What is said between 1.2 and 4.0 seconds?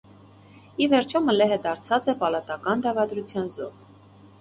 Մլեհը դարձած է պալատական դաւադրութեան զոհ։